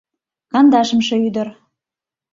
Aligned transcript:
Кандашымше 0.51 1.15
ӱдыр. 1.27 1.47